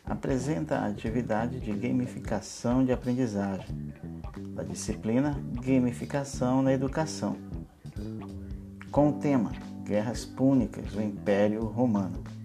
[0.07, 3.93] apresenta a atividade de gamificação de aprendizagem
[4.55, 7.37] da disciplina Gamificação na Educação,
[8.91, 9.53] com o tema
[9.85, 12.38] Guerras Púnicas do Império Romano.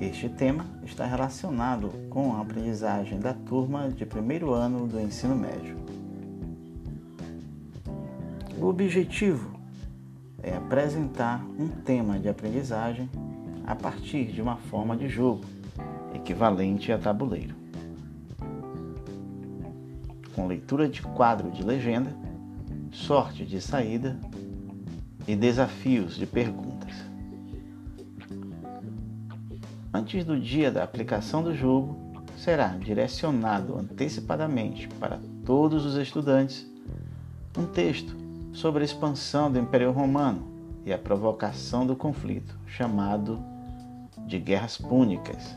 [0.00, 5.76] Este tema está relacionado com a aprendizagem da turma de primeiro ano do ensino médio.
[8.60, 9.58] O objetivo
[10.40, 13.10] é apresentar um tema de aprendizagem
[13.66, 15.44] a partir de uma forma de jogo,
[16.14, 17.56] equivalente a tabuleiro.
[20.32, 22.14] Com leitura de quadro de legenda,
[22.92, 24.16] sorte de saída
[25.26, 26.78] e desafios de perguntas.
[29.92, 31.96] Antes do dia da aplicação do jogo,
[32.36, 36.66] será direcionado antecipadamente para todos os estudantes
[37.56, 38.16] um texto
[38.52, 40.46] sobre a expansão do Império Romano
[40.84, 43.42] e a provocação do conflito, chamado
[44.26, 45.56] de Guerras Púnicas,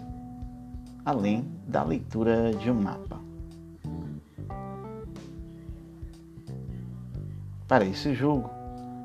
[1.05, 3.19] além da leitura de um mapa.
[7.67, 8.49] Para esse jogo,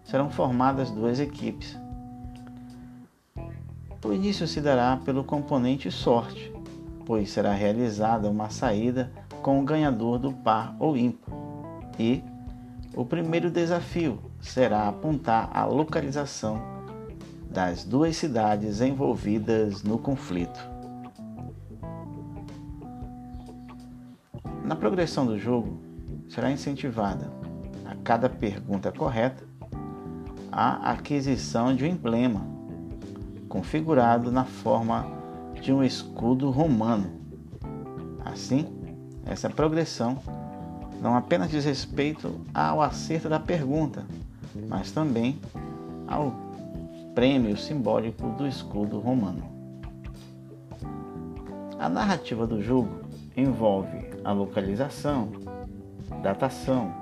[0.05, 1.79] serão formadas duas equipes
[4.07, 6.53] o início se dará pelo componente sorte,
[7.05, 11.35] pois será realizada uma saída com o ganhador do par ou ímpar.
[11.99, 12.23] E
[12.95, 16.63] o primeiro desafio será apontar a localização
[17.51, 20.61] das duas cidades envolvidas no conflito.
[24.65, 25.81] Na progressão do jogo,
[26.29, 27.33] será incentivada
[27.85, 29.45] a cada pergunta correta
[30.53, 32.56] a aquisição de um emblema
[33.57, 35.07] configurado na forma
[35.63, 37.07] de um escudo romano.
[38.23, 38.67] Assim,
[39.25, 40.19] essa progressão
[41.01, 44.05] não apenas diz respeito ao acerto da pergunta,
[44.69, 45.41] mas também
[46.07, 46.35] ao
[47.15, 49.43] prêmio simbólico do escudo romano.
[51.79, 55.31] A narrativa do jogo envolve a localização,
[56.23, 56.93] datação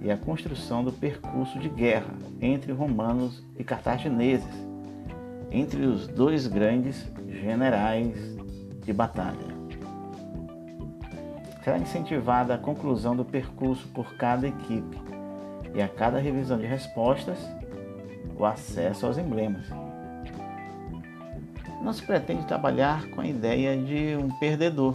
[0.00, 4.65] e a construção do percurso de guerra entre romanos e cartagineses
[5.56, 8.14] entre os dois grandes generais
[8.84, 9.56] de batalha.
[11.64, 15.00] Será incentivada a conclusão do percurso por cada equipe
[15.74, 17.38] e a cada revisão de respostas,
[18.38, 19.66] o acesso aos emblemas.
[21.82, 24.94] Não se pretende trabalhar com a ideia de um perdedor,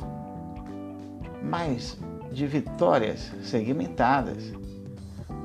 [1.44, 2.00] mas
[2.32, 4.54] de vitórias segmentadas.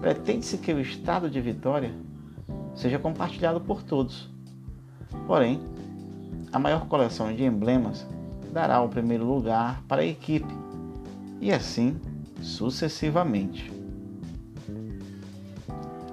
[0.01, 1.95] Pretende-se que o estado de vitória
[2.75, 4.36] seja compartilhado por todos
[5.27, 5.61] Porém,
[6.53, 8.07] a maior coleção de emblemas
[8.53, 10.53] dará o primeiro lugar para a equipe,
[11.41, 12.01] e assim
[12.41, 13.71] sucessivamente.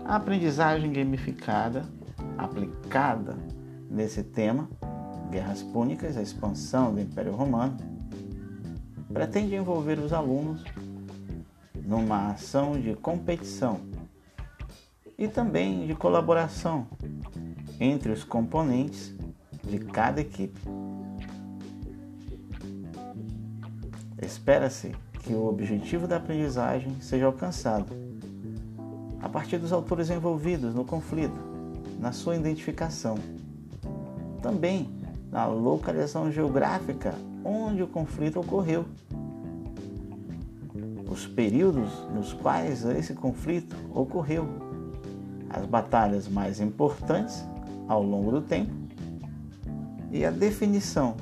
[0.05, 1.85] A aprendizagem gamificada
[2.37, 3.37] aplicada
[3.89, 4.67] nesse tema,
[5.29, 7.77] Guerras Púnicas, a expansão do Império Romano,
[9.13, 10.63] pretende envolver os alunos
[11.85, 13.79] numa ação de competição
[15.17, 16.87] e também de colaboração
[17.79, 19.13] entre os componentes
[19.63, 20.59] de cada equipe.
[24.22, 24.91] Espera-se
[25.22, 27.88] que o objetivo da aprendizagem seja alcançado
[29.22, 31.38] a partir dos autores envolvidos no conflito,
[32.00, 33.16] na sua identificação,
[34.41, 34.89] também
[35.31, 38.85] na localização geográfica onde o conflito ocorreu,
[41.09, 44.47] os períodos nos quais esse conflito ocorreu,
[45.50, 47.45] as batalhas mais importantes
[47.88, 48.71] ao longo do tempo
[50.11, 51.17] e a definição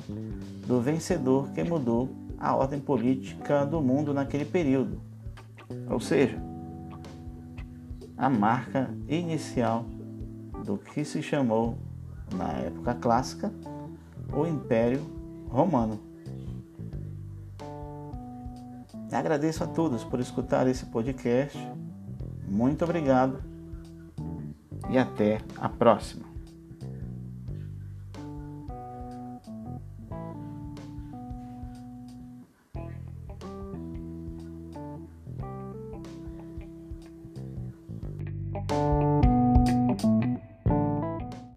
[0.66, 2.08] do vencedor que mudou
[2.38, 5.00] a ordem política do mundo naquele período,
[5.88, 6.38] ou seja,
[8.16, 9.86] a marca inicial
[10.64, 11.78] do que se chamou
[12.34, 13.52] na época clássica
[14.32, 15.00] o Império
[15.48, 15.98] Romano.
[19.10, 21.58] Agradeço a todos por escutar esse podcast.
[22.48, 23.42] Muito obrigado
[24.90, 26.31] e até a próxima.